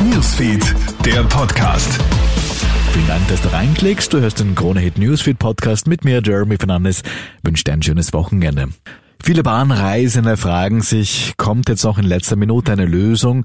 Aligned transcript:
Newsfeed, 0.00 0.74
der 1.04 1.22
Podcast. 1.24 2.00
Vielen 2.92 3.06
Dank, 3.06 3.28
dass 3.28 3.40
du 3.40 3.52
reinklickst. 3.52 4.12
Du 4.12 4.20
hörst 4.20 4.40
den 4.40 4.54
Krone 4.54 4.80
Hit 4.80 4.98
Newsfeed 4.98 5.38
Podcast 5.38 5.86
mit 5.86 6.04
mir, 6.04 6.20
Jeremy 6.24 6.56
Fernandes. 6.56 7.02
Wünsche 7.42 7.64
dir 7.64 7.72
ein 7.72 7.82
schönes 7.82 8.12
Wochenende. 8.12 8.68
Viele 9.22 9.42
Bahnreisende 9.42 10.36
fragen 10.36 10.80
sich, 10.80 11.34
kommt 11.36 11.68
jetzt 11.68 11.84
noch 11.84 11.98
in 11.98 12.04
letzter 12.04 12.36
Minute 12.36 12.72
eine 12.72 12.86
Lösung? 12.86 13.44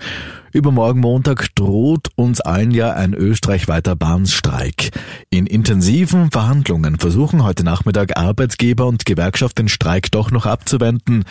Übermorgen 0.54 1.02
Montag 1.02 1.54
droht 1.54 2.08
uns 2.16 2.40
allen 2.40 2.72
ja 2.72 2.94
ein 2.94 3.14
österreichweiter 3.14 3.96
Bahnstreik. 3.96 4.92
In 5.30 5.46
intensiven 5.48 6.32
Verhandlungen 6.32 6.98
versuchen 6.98 7.44
heute 7.44 7.66
Nachmittag 7.66 8.18
Arbeitgeber 8.18 8.88
und 8.88 9.06
Gewerkschaft 9.06 9.58
den 9.58 9.68
Streik 9.68 10.12
doch 10.12 10.32
noch 10.32 10.46
abzuwenden. 10.46 11.26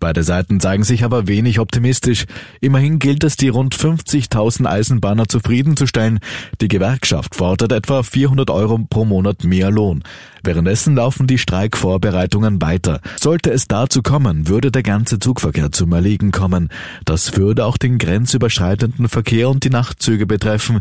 Beide 0.00 0.22
Seiten 0.22 0.60
zeigen 0.60 0.82
sich 0.82 1.04
aber 1.04 1.28
wenig 1.28 1.60
optimistisch. 1.60 2.24
Immerhin 2.60 2.98
gilt 2.98 3.22
es, 3.22 3.36
die 3.36 3.50
rund 3.50 3.76
50.000 3.76 4.66
Eisenbahner 4.66 5.28
zufriedenzustellen. 5.28 6.20
Die 6.62 6.68
Gewerkschaft 6.68 7.34
fordert 7.34 7.72
etwa 7.72 8.02
400 8.02 8.50
Euro 8.50 8.78
pro 8.88 9.04
Monat 9.04 9.44
mehr 9.44 9.70
Lohn. 9.70 10.02
Währenddessen 10.42 10.96
laufen 10.96 11.26
die 11.26 11.36
Streikvorbereitungen 11.36 12.62
weiter. 12.62 13.00
Sollte 13.20 13.52
es 13.52 13.68
dazu 13.68 14.00
kommen, 14.00 14.48
würde 14.48 14.72
der 14.72 14.82
ganze 14.82 15.18
Zugverkehr 15.18 15.70
zum 15.70 15.92
Erliegen 15.92 16.30
kommen. 16.30 16.70
Das 17.04 17.36
würde 17.36 17.66
auch 17.66 17.76
den 17.76 17.98
grenzüberschreitenden 17.98 19.08
Verkehr 19.08 19.50
und 19.50 19.64
die 19.64 19.70
Nachtzüge 19.70 20.26
betreffen. 20.26 20.80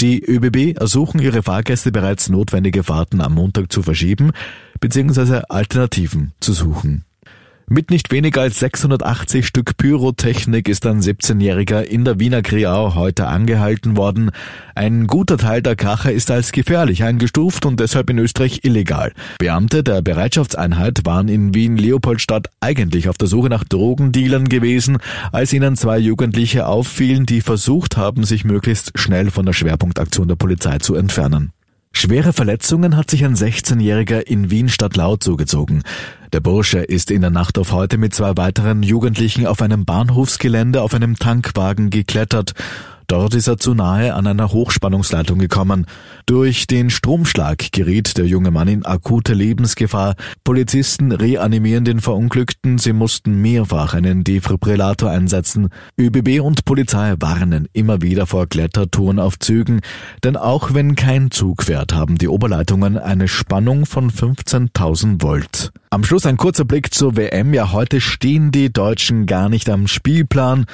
Die 0.00 0.22
ÖBB 0.22 0.78
ersuchen 0.78 1.20
ihre 1.20 1.42
Fahrgäste 1.42 1.90
bereits 1.90 2.28
notwendige 2.28 2.84
Fahrten 2.84 3.22
am 3.22 3.34
Montag 3.34 3.72
zu 3.72 3.82
verschieben 3.82 4.32
bzw. 4.78 5.42
Alternativen 5.48 6.32
zu 6.38 6.52
suchen. 6.52 7.07
Mit 7.70 7.90
nicht 7.90 8.10
weniger 8.10 8.40
als 8.40 8.60
680 8.60 9.46
Stück 9.46 9.76
Pyrotechnik 9.76 10.70
ist 10.70 10.86
ein 10.86 11.02
17-Jähriger 11.02 11.82
in 11.82 12.06
der 12.06 12.18
Wiener 12.18 12.40
Kriau 12.40 12.94
heute 12.94 13.26
angehalten 13.26 13.98
worden. 13.98 14.30
Ein 14.74 15.06
guter 15.06 15.36
Teil 15.36 15.60
der 15.60 15.76
Kracher 15.76 16.10
ist 16.10 16.30
als 16.30 16.52
gefährlich 16.52 17.04
eingestuft 17.04 17.66
und 17.66 17.78
deshalb 17.78 18.08
in 18.08 18.18
Österreich 18.18 18.60
illegal. 18.62 19.12
Beamte 19.38 19.82
der 19.82 20.00
Bereitschaftseinheit 20.00 21.00
waren 21.04 21.28
in 21.28 21.54
Wien-Leopoldstadt 21.54 22.48
eigentlich 22.60 23.10
auf 23.10 23.18
der 23.18 23.28
Suche 23.28 23.50
nach 23.50 23.64
Drogendealern 23.64 24.48
gewesen, 24.48 24.96
als 25.30 25.52
ihnen 25.52 25.76
zwei 25.76 25.98
Jugendliche 25.98 26.66
auffielen, 26.66 27.26
die 27.26 27.42
versucht 27.42 27.98
haben, 27.98 28.24
sich 28.24 28.46
möglichst 28.46 28.98
schnell 28.98 29.30
von 29.30 29.44
der 29.44 29.52
Schwerpunktaktion 29.52 30.26
der 30.26 30.36
Polizei 30.36 30.78
zu 30.78 30.94
entfernen. 30.94 31.52
Schwere 31.98 32.32
Verletzungen 32.32 32.96
hat 32.96 33.10
sich 33.10 33.24
ein 33.24 33.34
16-Jähriger 33.34 34.20
in 34.20 34.52
Wien 34.52 34.68
Stadtlau 34.68 35.16
zugezogen. 35.16 35.82
Der 36.32 36.38
Bursche 36.38 36.78
ist 36.78 37.10
in 37.10 37.22
der 37.22 37.30
Nacht 37.30 37.58
auf 37.58 37.72
heute 37.72 37.98
mit 37.98 38.14
zwei 38.14 38.36
weiteren 38.36 38.84
Jugendlichen 38.84 39.48
auf 39.48 39.60
einem 39.60 39.84
Bahnhofsgelände 39.84 40.80
auf 40.80 40.94
einem 40.94 41.18
Tankwagen 41.18 41.90
geklettert. 41.90 42.54
Dort 43.08 43.34
ist 43.34 43.48
er 43.48 43.56
zu 43.56 43.72
nahe 43.72 44.12
an 44.12 44.26
einer 44.26 44.52
Hochspannungsleitung 44.52 45.38
gekommen. 45.38 45.86
Durch 46.26 46.66
den 46.66 46.90
Stromschlag 46.90 47.72
geriet 47.72 48.18
der 48.18 48.26
junge 48.26 48.50
Mann 48.50 48.68
in 48.68 48.84
akute 48.84 49.32
Lebensgefahr. 49.32 50.14
Polizisten 50.44 51.12
reanimieren 51.12 51.86
den 51.86 52.00
Verunglückten. 52.00 52.76
Sie 52.76 52.92
mussten 52.92 53.40
mehrfach 53.40 53.94
einen 53.94 54.24
Defibrillator 54.24 55.08
einsetzen. 55.08 55.70
ÖBB 55.98 56.42
und 56.42 56.66
Polizei 56.66 57.14
warnen 57.18 57.66
immer 57.72 58.02
wieder 58.02 58.26
vor 58.26 58.46
Klettertouren 58.46 59.18
auf 59.20 59.38
Zügen. 59.38 59.80
Denn 60.22 60.36
auch 60.36 60.74
wenn 60.74 60.94
kein 60.94 61.30
Zug 61.30 61.62
fährt, 61.62 61.94
haben 61.94 62.18
die 62.18 62.28
Oberleitungen 62.28 62.98
eine 62.98 63.26
Spannung 63.26 63.86
von 63.86 64.10
15.000 64.10 65.22
Volt. 65.22 65.72
Am 65.88 66.04
Schluss 66.04 66.26
ein 66.26 66.36
kurzer 66.36 66.66
Blick 66.66 66.92
zur 66.92 67.16
WM. 67.16 67.54
Ja, 67.54 67.72
heute 67.72 68.02
stehen 68.02 68.50
die 68.50 68.70
Deutschen 68.70 69.24
gar 69.24 69.48
nicht 69.48 69.70
am 69.70 69.86
Spielplan. 69.86 70.66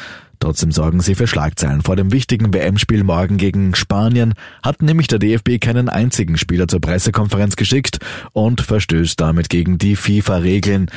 Trotzdem 0.44 0.72
sorgen 0.72 1.00
sie 1.00 1.14
für 1.14 1.26
Schlagzeilen. 1.26 1.80
Vor 1.80 1.96
dem 1.96 2.12
wichtigen 2.12 2.52
WM-Spiel 2.52 3.02
morgen 3.02 3.38
gegen 3.38 3.74
Spanien 3.74 4.34
hat 4.62 4.82
nämlich 4.82 5.06
der 5.06 5.18
DFB 5.18 5.58
keinen 5.58 5.88
einzigen 5.88 6.36
Spieler 6.36 6.68
zur 6.68 6.82
Pressekonferenz 6.82 7.56
geschickt 7.56 8.00
und 8.34 8.60
verstößt 8.60 9.18
damit 9.18 9.48
gegen 9.48 9.78
die 9.78 9.96
FIFA-Regeln. 9.96 10.90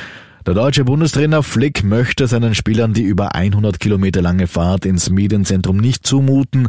Der 0.44 0.52
deutsche 0.52 0.84
Bundestrainer 0.84 1.42
Flick 1.42 1.82
möchte 1.82 2.26
seinen 2.26 2.54
Spielern 2.54 2.92
die 2.92 3.04
über 3.04 3.34
100 3.34 3.80
Kilometer 3.80 4.20
lange 4.20 4.48
Fahrt 4.48 4.84
ins 4.84 5.08
Medienzentrum 5.08 5.78
nicht 5.78 6.06
zumuten. 6.06 6.68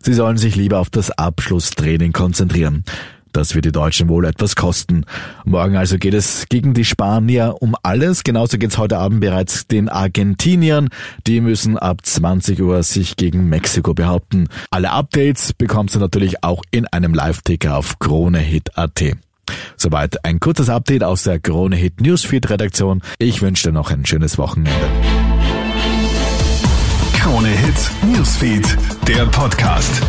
Sie 0.00 0.12
sollen 0.12 0.36
sich 0.36 0.56
lieber 0.56 0.80
auf 0.80 0.90
das 0.90 1.12
Abschlusstraining 1.12 2.10
konzentrieren. 2.10 2.82
Das 3.36 3.54
wird 3.54 3.66
die 3.66 3.72
Deutschen 3.72 4.08
wohl 4.08 4.24
etwas 4.24 4.56
kosten. 4.56 5.04
Morgen 5.44 5.76
also 5.76 5.98
geht 5.98 6.14
es 6.14 6.46
gegen 6.48 6.72
die 6.72 6.86
Spanier 6.86 7.56
um 7.60 7.76
alles. 7.82 8.24
Genauso 8.24 8.56
geht 8.56 8.70
es 8.70 8.78
heute 8.78 8.96
Abend 8.96 9.20
bereits 9.20 9.66
den 9.66 9.90
Argentiniern. 9.90 10.88
Die 11.26 11.42
müssen 11.42 11.76
ab 11.76 11.98
20 12.02 12.62
Uhr 12.62 12.82
sich 12.82 13.16
gegen 13.16 13.50
Mexiko 13.50 13.92
behaupten. 13.92 14.48
Alle 14.70 14.90
Updates 14.90 15.52
bekommst 15.52 15.94
du 15.94 15.98
natürlich 15.98 16.42
auch 16.42 16.62
in 16.70 16.86
einem 16.86 17.12
Live-Ticker 17.12 17.76
auf 17.76 17.98
KroneHit.at. 17.98 19.02
Soweit 19.76 20.24
ein 20.24 20.40
kurzes 20.40 20.70
Update 20.70 21.04
aus 21.04 21.24
der 21.24 21.38
Krone 21.38 21.76
Hit 21.76 22.00
Newsfeed 22.00 22.48
Redaktion. 22.48 23.02
Ich 23.18 23.42
wünsche 23.42 23.68
dir 23.68 23.72
noch 23.74 23.90
ein 23.90 24.06
schönes 24.06 24.38
Wochenende. 24.38 24.72
Krone 27.12 27.48
Hit 27.48 27.90
Newsfeed, 28.14 28.78
der 29.06 29.26
Podcast. 29.26 30.02